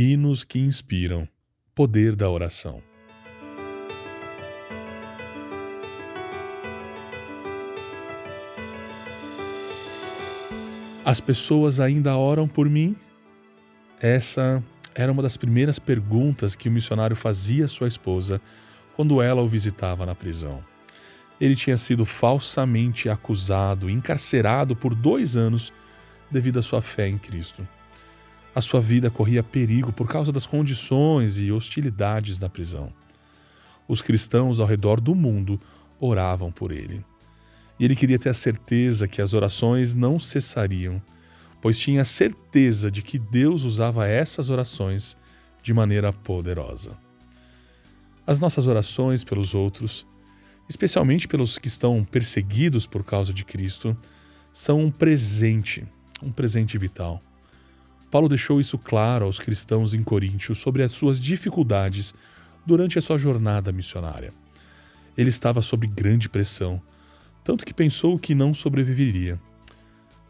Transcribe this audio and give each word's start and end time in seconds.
Hinos 0.00 0.44
que 0.44 0.60
inspiram. 0.60 1.28
Poder 1.74 2.14
da 2.14 2.30
oração. 2.30 2.80
As 11.04 11.20
pessoas 11.20 11.80
ainda 11.80 12.16
oram 12.16 12.46
por 12.46 12.70
mim? 12.70 12.94
Essa 14.00 14.62
era 14.94 15.10
uma 15.10 15.20
das 15.20 15.36
primeiras 15.36 15.80
perguntas 15.80 16.54
que 16.54 16.68
o 16.68 16.72
missionário 16.72 17.16
fazia 17.16 17.64
à 17.64 17.68
sua 17.68 17.88
esposa 17.88 18.40
quando 18.94 19.20
ela 19.20 19.42
o 19.42 19.48
visitava 19.48 20.06
na 20.06 20.14
prisão. 20.14 20.62
Ele 21.40 21.56
tinha 21.56 21.76
sido 21.76 22.06
falsamente 22.06 23.08
acusado 23.08 23.90
encarcerado 23.90 24.76
por 24.76 24.94
dois 24.94 25.36
anos 25.36 25.72
devido 26.30 26.60
à 26.60 26.62
sua 26.62 26.80
fé 26.80 27.08
em 27.08 27.18
Cristo. 27.18 27.66
A 28.54 28.60
sua 28.60 28.80
vida 28.80 29.10
corria 29.10 29.42
perigo 29.42 29.92
por 29.92 30.08
causa 30.08 30.32
das 30.32 30.46
condições 30.46 31.38
e 31.38 31.52
hostilidades 31.52 32.38
da 32.38 32.48
prisão. 32.48 32.92
Os 33.86 34.02
cristãos 34.02 34.60
ao 34.60 34.66
redor 34.66 35.00
do 35.00 35.14
mundo 35.14 35.60
oravam 36.00 36.50
por 36.50 36.72
ele. 36.72 37.04
E 37.78 37.84
ele 37.84 37.94
queria 37.94 38.18
ter 38.18 38.30
a 38.30 38.34
certeza 38.34 39.06
que 39.06 39.22
as 39.22 39.34
orações 39.34 39.94
não 39.94 40.18
cessariam, 40.18 41.00
pois 41.60 41.78
tinha 41.78 42.04
certeza 42.04 42.90
de 42.90 43.02
que 43.02 43.18
Deus 43.18 43.62
usava 43.62 44.06
essas 44.06 44.50
orações 44.50 45.16
de 45.62 45.72
maneira 45.72 46.12
poderosa. 46.12 46.96
As 48.26 48.40
nossas 48.40 48.66
orações 48.66 49.24
pelos 49.24 49.54
outros, 49.54 50.06
especialmente 50.68 51.26
pelos 51.26 51.56
que 51.56 51.68
estão 51.68 52.04
perseguidos 52.04 52.86
por 52.86 53.04
causa 53.04 53.32
de 53.32 53.44
Cristo, 53.44 53.96
são 54.52 54.80
um 54.80 54.90
presente, 54.90 55.86
um 56.22 56.30
presente 56.30 56.76
vital. 56.76 57.22
Paulo 58.10 58.28
deixou 58.28 58.60
isso 58.60 58.78
claro 58.78 59.26
aos 59.26 59.38
cristãos 59.38 59.92
em 59.92 60.02
Coríntio 60.02 60.54
sobre 60.54 60.82
as 60.82 60.92
suas 60.92 61.20
dificuldades 61.20 62.14
durante 62.64 62.98
a 62.98 63.02
sua 63.02 63.18
jornada 63.18 63.70
missionária. 63.70 64.32
Ele 65.16 65.30
estava 65.30 65.60
sob 65.60 65.86
grande 65.86 66.28
pressão, 66.28 66.80
tanto 67.44 67.66
que 67.66 67.74
pensou 67.74 68.18
que 68.18 68.34
não 68.34 68.54
sobreviveria. 68.54 69.38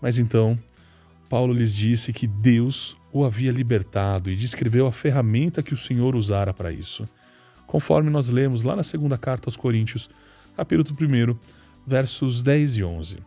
Mas 0.01 0.19
então, 0.19 0.59
Paulo 1.29 1.53
lhes 1.53 1.75
disse 1.75 2.12
que 2.12 2.27
Deus 2.27 2.97
o 3.12 3.25
havia 3.25 3.53
libertado 3.53 4.31
e 4.31 4.37
descreveu 4.37 4.87
a 4.87 4.92
ferramenta 4.92 5.63
que 5.63 5.75
o 5.75 5.77
Senhor 5.77 6.17
usara 6.17 6.55
para 6.55 6.73
isso, 6.73 7.09
conforme 7.67 8.11
nós 8.11 8.29
lemos 8.29 8.63
lá 8.63 8.75
na 8.75 8.83
segunda 8.83 9.17
carta 9.17 9.48
aos 9.48 9.57
Coríntios, 9.57 10.09
capítulo 10.57 10.97
1, 11.01 11.37
versos 11.87 12.42
10 12.42 12.77
e 12.77 12.85
11. 12.85 13.19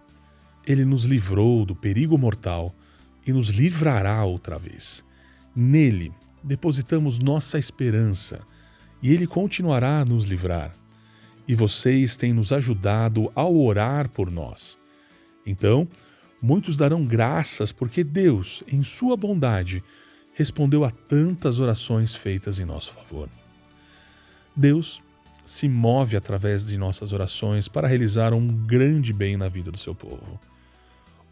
Ele 0.66 0.86
nos 0.86 1.06
livrou 1.06 1.66
do 1.66 1.76
perigo 1.76 2.18
mortal 2.18 2.76
e 3.26 3.32
nos 3.32 3.50
livrará 3.50 4.24
outra 4.24 4.58
vez. 4.58 5.04
Nele 5.56 6.12
depositamos 6.44 7.20
nossa 7.20 7.60
esperança 7.60 8.42
e 9.02 9.12
ele 9.12 9.28
continuará 9.28 10.02
a 10.02 10.06
nos 10.06 10.26
livrar. 10.26 10.74
E 11.48 11.56
vocês 11.56 12.16
têm 12.16 12.34
nos 12.34 12.52
ajudado 12.52 13.32
ao 13.36 13.56
orar 13.56 14.10
por 14.10 14.32
nós. 14.32 14.80
Então, 15.46 15.88
muitos 16.42 16.78
darão 16.78 17.04
graças 17.04 17.72
porque 17.72 18.04
Deus, 18.04 18.64
em 18.68 18.84
sua 18.84 19.18
bondade, 19.18 19.84
respondeu 20.34 20.86
a 20.86 20.92
tantas 20.92 21.60
orações 21.60 22.16
feitas 22.16 22.60
em 22.60 22.66
nosso 22.66 22.94
favor. 22.94 23.28
Deus 24.56 25.02
se 25.44 25.68
move 25.68 26.16
através 26.16 26.66
de 26.66 26.78
nossas 26.78 27.14
orações 27.14 27.68
para 27.68 27.88
realizar 27.88 28.34
um 28.34 28.48
grande 28.48 29.12
bem 29.12 29.36
na 29.36 29.50
vida 29.50 29.72
do 29.72 29.78
seu 29.78 29.94
povo. 29.94 30.40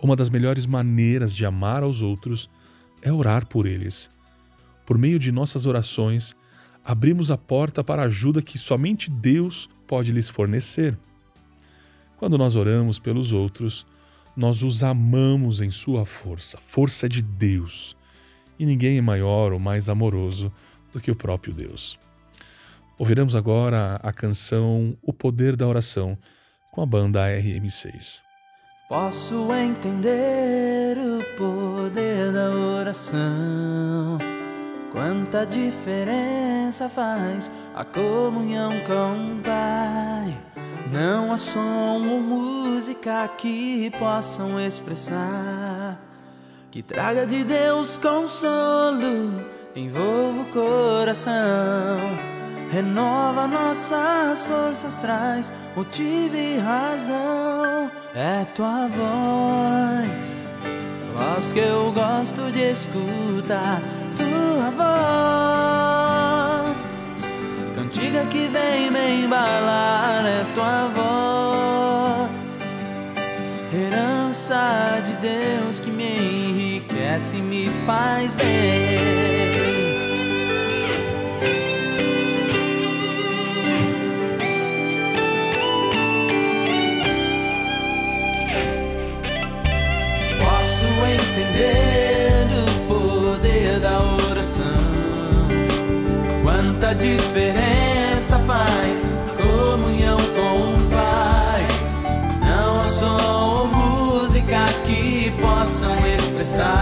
Uma 0.02 0.16
das 0.16 0.30
melhores 0.30 0.66
maneiras 0.66 1.36
de 1.36 1.46
amar 1.46 1.84
aos 1.84 2.02
outros 2.02 2.50
é 3.02 3.12
orar 3.12 3.46
por 3.46 3.66
eles. 3.66 4.10
Por 4.86 4.98
meio 4.98 5.20
de 5.20 5.32
nossas 5.32 5.66
orações, 5.66 6.36
abrimos 6.84 7.30
a 7.30 7.38
porta 7.38 7.84
para 7.84 8.04
a 8.04 8.06
ajuda 8.06 8.42
que 8.42 8.58
somente 8.58 9.10
Deus 9.10 9.70
pode 9.86 10.12
lhes 10.12 10.30
fornecer. 10.30 10.98
Quando 12.18 12.38
nós 12.38 12.56
oramos 12.56 12.98
pelos 12.98 13.32
outros, 13.32 13.86
nós 14.36 14.64
os 14.64 14.84
amamos 14.84 15.62
em 15.62 15.70
sua 15.70 16.06
força, 16.06 16.58
força 16.58 17.10
de 17.10 17.22
Deus. 17.22 17.96
E 18.58 18.66
ninguém 18.66 18.98
é 18.98 19.02
maior 19.02 19.52
ou 19.52 19.60
mais 19.60 19.90
amoroso 19.90 20.52
do 20.94 21.00
que 21.00 21.12
o 21.12 21.16
próprio 21.16 21.54
Deus. 21.54 22.00
Ouviremos 22.98 23.36
agora 23.36 24.00
a 24.04 24.12
canção 24.12 24.98
O 25.02 25.14
Poder 25.14 25.56
da 25.56 25.68
Oração 25.68 26.18
com 26.72 26.82
a 26.82 26.86
banda 26.86 27.28
RM6. 27.28 28.29
Posso 28.90 29.54
entender 29.54 30.98
o 30.98 31.24
poder 31.38 32.34
da 32.34 32.50
oração. 32.50 34.18
Quanta 34.92 35.46
diferença 35.46 36.90
faz 36.90 37.52
a 37.76 37.86
comunhão 37.86 38.72
com 38.88 39.36
o 39.36 39.42
Pai. 39.44 40.36
Não 40.92 41.32
há 41.32 41.38
som 41.38 42.04
ou 42.10 42.20
música 42.20 43.28
que 43.38 43.92
possam 44.00 44.60
expressar. 44.60 46.00
Que 46.72 46.82
traga 46.82 47.28
de 47.28 47.44
Deus 47.44 47.96
consolo, 47.96 49.46
envolva 49.76 50.42
o 50.42 50.46
coração 50.48 52.40
renova 52.70 53.48
nossas 53.48 54.46
forças, 54.46 54.98
traz 54.98 55.52
motivo 55.76 56.36
e 56.36 56.58
razão. 56.58 57.69
É 58.14 58.46
tua 58.56 58.88
voz, 58.88 60.52
voz 61.16 61.52
que 61.52 61.60
eu 61.60 61.92
gosto 61.92 62.52
de 62.52 62.72
escutar, 62.72 63.82
tua 64.18 64.72
voz, 66.68 66.76
cantiga 67.76 68.26
que 68.26 68.48
vem 68.48 68.92
me 68.92 69.26
embalar, 69.26 70.26
é 70.26 70.46
tua 70.54 70.90
voz, 70.96 72.30
herança 73.74 75.02
de 75.06 75.14
Deus 75.14 75.80
que 75.80 75.92
me 75.92 76.50
enriquece 76.50 77.38
e 77.38 77.42
me 77.42 77.70
faz 77.86 78.36
bem. 78.36 79.39
tanta 96.90 96.96
diferença 96.96 98.40
faz 98.40 99.14
comunhão 99.38 100.18
com 100.18 100.72
o 100.72 100.90
Pai. 100.90 101.68
Não 102.42 102.82
há 102.82 102.88
som 102.88 103.22
ou 103.32 103.68
música 103.68 104.58
que 104.86 105.32
possam 105.40 105.92
expressar. 106.16 106.79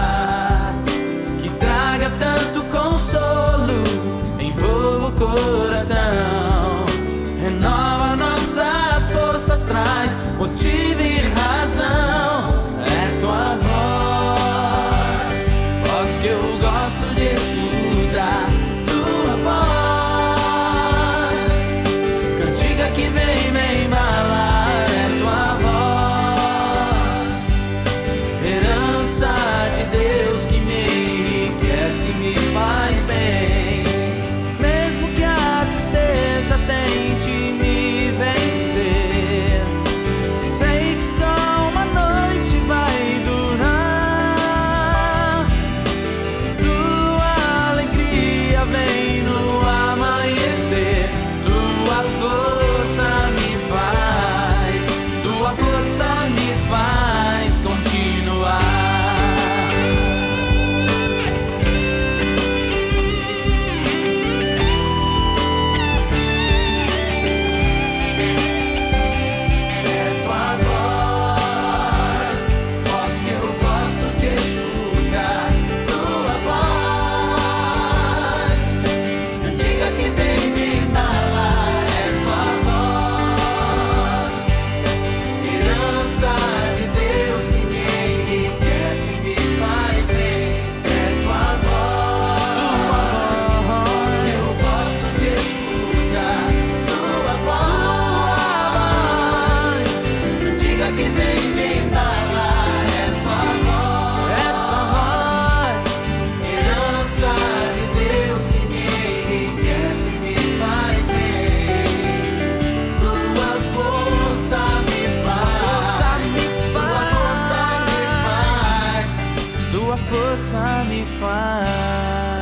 else 120.37 120.53
I'll. 120.53 122.36